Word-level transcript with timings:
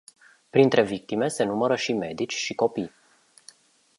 Printre 0.49 0.81
victime 0.83 1.27
se 1.29 1.43
numără 1.43 1.75
și 1.75 1.93
medici 1.93 2.33
și 2.33 2.55
copii. 2.55 2.91